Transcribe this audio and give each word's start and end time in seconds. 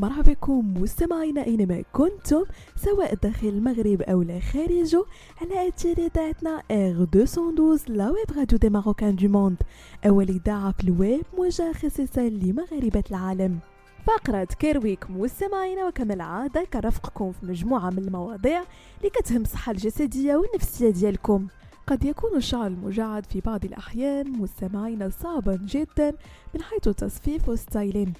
مرحبا 0.00 0.32
بكم 0.32 0.74
مستمعينا 0.82 1.46
أينما 1.46 1.82
كنتم 1.92 2.44
سواء 2.76 3.14
داخل 3.14 3.48
المغرب 3.48 4.02
أو 4.02 4.22
لا 4.22 4.40
خارجه 4.40 5.04
على 5.40 5.68
اثير 5.68 5.98
اذاعتنا 5.98 6.62
R 6.70 7.06
212 7.14 7.92
la 7.92 8.10
web 8.10 8.38
radio 8.38 8.58
des 8.58 8.68
marocains 8.70 9.16
du 9.16 9.28
monde 9.28 9.56
أول 10.06 10.28
إذاعة 10.28 10.72
في 10.72 10.84
الويب 10.84 11.22
موجهه 11.38 11.72
خصيصا 11.72 12.20
لمغاربة 12.20 13.04
العالم. 13.10 13.58
فقرة 14.06 14.44
Care 14.44 14.77
Week 14.77 15.10
مستمعينا 15.10 15.86
وكما 15.86 16.14
العادة 16.14 16.64
كنرافقكم 16.64 17.32
في 17.32 17.46
مجموعة 17.46 17.90
من 17.90 17.98
المواضيع 17.98 18.62
اللي 18.98 19.10
كتهم 19.10 19.42
الصحة 19.42 19.72
الجسدية 19.72 20.36
والنفسية 20.36 20.90
ديالكم. 20.90 21.46
قد 21.86 22.04
يكون 22.04 22.36
الشعر 22.36 22.66
المجعد 22.66 23.26
في 23.26 23.40
بعض 23.40 23.64
الأحيان 23.64 24.32
مستمعين 24.32 25.10
صعبا 25.10 25.58
جدا 25.66 26.10
من 26.54 26.62
حيث 26.62 26.88
التصفيف 26.88 27.48
وال 27.48 27.61
styling. 27.61 28.12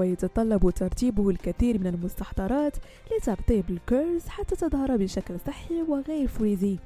ويتطلب 0.00 0.70
ترتيبه 0.70 1.30
الكثير 1.30 1.78
من 1.78 1.86
المستحضرات 1.86 2.76
لترطيب 3.16 3.64
ال 3.70 3.80
curls 3.80 4.28
حتى 4.28 4.56
تظهر 4.56 4.96
بشكل 4.96 5.34
صحي 5.46 5.82
وغير 5.88 6.28
frizzy 6.28 6.78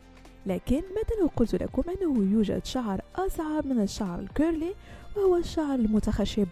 لكن 0.46 0.82
لو 1.20 1.30
قلت 1.36 1.54
لكم 1.54 1.82
أنه 1.90 2.32
يوجد 2.32 2.64
شعر 2.64 3.00
أصعب 3.16 3.66
من 3.66 3.80
الشعر 3.82 4.18
ال 4.18 4.27
curly 4.27 4.74
وهو 5.16 5.36
الشعر 5.36 5.74
المتخشب 5.74 6.46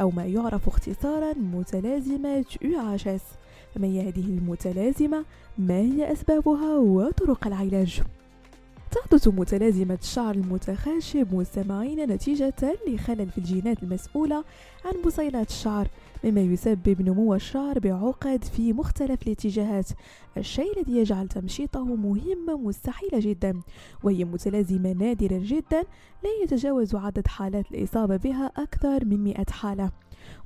أو 0.00 0.10
ما 0.10 0.24
يعرف 0.24 0.68
اختصارا 0.68 1.32
متلازمة 1.32 2.44
UHS 2.64 3.22
فما 3.74 3.86
هي 3.86 4.08
هذه 4.08 4.24
المتلازمة؟ 4.24 5.24
ما 5.58 5.78
هي 5.78 6.12
أسبابها 6.12 6.78
وطرق 6.78 7.46
العلاج؟ 7.46 8.02
تحدث 8.90 9.28
متلازمة 9.28 9.98
الشعر 10.02 10.34
المتخشب 10.34 11.34
مستمعين 11.34 12.10
نتيجة 12.10 12.76
لخلل 12.88 13.30
في 13.30 13.38
الجينات 13.38 13.82
المسؤولة 13.82 14.44
عن 14.84 15.02
بصيلات 15.04 15.48
الشعر 15.48 15.88
مما 16.24 16.40
يسبب 16.40 17.02
نمو 17.02 17.34
الشعر 17.34 17.78
بعقد 17.78 18.44
في 18.44 18.72
مختلف 18.72 19.22
الاتجاهات. 19.22 19.88
الشيء 20.36 20.80
الذي 20.80 20.96
يجعل 20.96 21.28
تمشيطه 21.28 21.84
مهمة 21.84 22.56
مستحيلة 22.56 23.20
جدا 23.20 23.60
وهي 24.02 24.24
متلازمة 24.24 24.92
نادرة 24.92 25.40
جدا 25.42 25.82
لا 26.24 26.30
يتجاوز 26.42 26.94
عدد 26.94 27.26
حالات 27.26 27.70
الإصابة 27.70 28.16
بها 28.16 28.52
أكثر 28.56 29.04
من 29.04 29.24
100 29.24 29.44
حالة. 29.50 29.90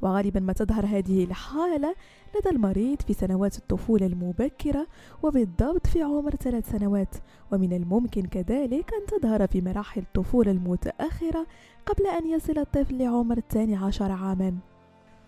وغالبا 0.03 0.41
ما 0.41 0.53
تظهر 0.53 0.87
هذه 0.87 1.25
الحالة 1.25 1.95
لدى 2.37 2.51
المريض 2.51 3.03
في 3.03 3.13
سنوات 3.13 3.59
الطفولة 3.59 4.07
المبكرة 4.07 4.87
وبالضبط 5.23 5.87
في 5.87 6.03
عمر 6.03 6.31
ثلاث 6.31 6.71
سنوات. 6.71 7.15
ومن 7.53 7.73
الممكن 7.73 8.23
كذلك 8.23 8.91
أن 8.95 9.21
تظهر 9.21 9.47
في 9.47 9.61
مراحل 9.61 10.01
الطفولة 10.01 10.51
المتأخرة 10.51 11.47
قبل 11.87 12.07
أن 12.07 12.27
يصل 12.27 12.59
الطفل 12.59 12.99
لعمر 12.99 13.37
الثاني 13.37 13.77
عشر 13.77 14.13
عاما. 14.13 14.72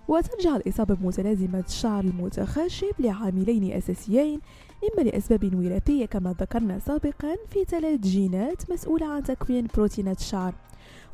وترجع 0.08 0.56
الإصابة 0.56 0.94
بمتلازمة 0.94 1.64
الشعر 1.68 2.04
المتخشب 2.04 2.92
لعاملين 2.98 3.72
أساسيين 3.72 4.40
إما 4.84 5.10
لأسباب 5.10 5.54
وراثية 5.54 6.06
كما 6.06 6.34
ذكرنا 6.40 6.78
سابقا 6.78 7.36
في 7.50 7.64
ثلاث 7.64 8.00
جينات 8.00 8.70
مسؤولة 8.70 9.06
عن 9.06 9.22
تكوين 9.22 9.68
بروتينات 9.74 10.18
الشعر 10.20 10.54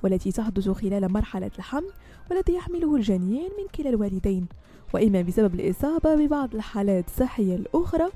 والتي 0.02 0.32
تحدث 0.32 0.69
خلال 0.69 1.12
مرحلة 1.12 1.50
الحمل 1.58 1.91
والذي 2.30 2.55
يحمله 2.55 2.97
الجنين 2.97 3.48
من 3.58 3.66
كلا 3.74 3.88
الوالدين 3.91 4.47
وإما 4.94 5.22
بسبب 5.22 5.54
الإصابة 5.54 6.14
ببعض 6.14 6.54
الحالات 6.54 7.06
الصحية 7.06 7.54
الأخرى 7.56 8.08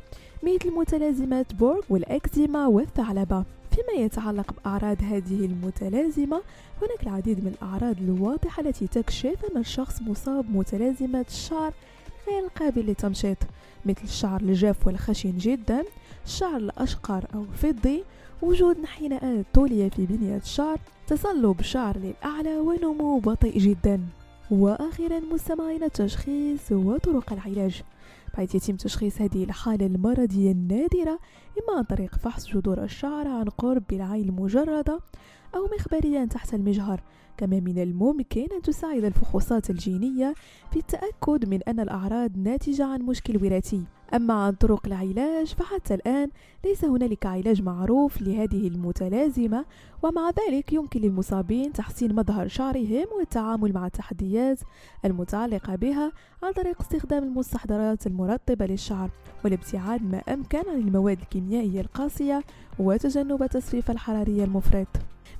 مثل 0.42 0.70
متلازمات 0.70 1.54
بورغ 1.54 1.80
والإكزيما 1.90 2.66
والثعلبة. 2.66 3.44
فيما 3.74 4.04
يتعلق 4.04 4.52
بأعراض 4.52 5.02
هذه 5.02 5.44
المتلازمة 5.44 6.42
هناك 6.82 7.02
العديد 7.02 7.44
من 7.44 7.54
الأعراض 7.62 7.96
الواضحة 8.00 8.62
التي 8.62 8.86
تكشف 8.86 9.36
أن 9.50 9.60
الشخص 9.60 10.02
مصاب 10.02 10.44
بمتلازمة 10.52 11.24
الشعر 11.28 11.72
غير 12.28 12.48
قابل 12.60 12.86
للتمشيط 12.86 13.36
مثل 13.86 14.02
الشعر 14.04 14.40
الجاف 14.40 14.86
والخشن 14.86 15.38
جدا 15.38 15.84
الشعر 16.24 16.56
الأشقر 16.56 17.24
أو 17.34 17.42
الفضي. 17.42 18.04
وجود 18.42 18.76
انحناءات 18.78 19.44
طولية 19.54 19.88
في 19.88 20.06
بنية 20.06 20.36
الشعر 20.36 20.78
تصلب 21.06 21.62
شعر 21.62 21.96
للأعلى 21.98 22.56
ونمو 22.56 23.18
بطيء 23.18 23.58
جدا. 23.58 24.00
وأخيرا 24.50 25.20
مستمعين 25.20 25.82
التشخيص 25.82 26.72
وطرق 26.72 27.32
العلاج. 27.32 27.82
بحيث 28.34 28.54
يتم 28.54 28.76
تشخيص 28.76 29.20
هذه 29.20 29.44
الحالة 29.44 29.86
المرضية 29.86 30.52
النادرة 30.52 31.18
إما 31.58 31.78
عن 31.78 31.82
طريق 31.82 32.14
فحص 32.14 32.48
جذور 32.48 32.82
الشعر 32.82 33.28
عن 33.28 33.44
قرب 33.44 33.82
بالعين 33.90 34.28
المجردة 34.28 35.00
أو 35.54 35.68
مخبريا 35.78 36.24
تحت 36.24 36.54
المجهر 36.54 37.00
كما 37.36 37.60
من 37.60 37.78
الممكن 37.78 38.46
أن 38.52 38.62
تساعد 38.62 39.04
الفحوصات 39.04 39.70
الجينية 39.70 40.34
في 40.72 40.78
التأكد 40.78 41.48
من 41.48 41.62
أن 41.62 41.80
الأعراض 41.80 42.38
ناتجة 42.38 42.84
عن 42.84 43.02
مشكل 43.02 43.44
وراثي. 43.44 43.84
أما 44.14 44.34
عن 44.34 44.52
طرق 44.52 44.86
العلاج 44.86 45.46
فحتى 45.46 45.94
الآن 45.94 46.30
ليس 46.64 46.84
هنالك 46.84 47.26
علاج 47.26 47.62
معروف 47.62 48.22
لهذه 48.22 48.68
المتلازمة 48.68 49.64
ومع 50.02 50.30
ذلك 50.30 50.72
يمكن 50.72 51.00
للمصابين 51.00 51.72
تحسين 51.72 52.14
مظهر 52.14 52.48
شعرهم 52.48 53.06
والتعامل 53.18 53.72
مع 53.72 53.86
التحديات 53.86 54.60
المتعلقة 55.04 55.76
بها 55.76 56.12
عن 56.42 56.52
طريق 56.52 56.80
استخدام 56.80 57.24
المستحضرات 57.24 58.06
المرطبة 58.06 58.66
للشعر 58.66 59.10
والابتعاد 59.44 60.02
ما 60.02 60.18
أمكن 60.18 60.58
عن 60.58 60.76
المواد 60.78 61.18
الكيميائية 61.20 61.80
القاسية 61.80 62.42
وتجنب 62.78 63.42
التصفيف 63.42 63.90
الحراري 63.90 64.44
المفرط. 64.44 64.88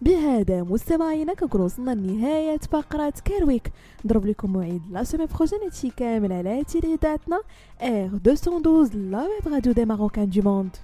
بهذا 0.03 0.63
مستمعينا 0.63 1.35
كنكون 1.35 1.61
وصلنا 1.61 1.91
لنهاية 1.91 2.59
فقرة 2.59 3.13
Care 3.25 3.49
Week 3.49 3.73
نضرب 4.05 4.27
لكم 4.27 4.53
موعد 4.53 4.81
la 4.91 5.05
semaine 5.05 5.27
prochaine 5.27 5.59
هادشي 5.63 5.91
كامل 5.91 6.33
على 6.33 6.65
اذاعتنا 6.75 7.41
R 7.83 8.11
212 8.25 8.99
la 8.99 9.23
web 9.23 9.55
radio 9.55 9.73
des 9.73 9.85
marocains 9.85 10.31
du 10.31 10.43
monde. 10.43 10.77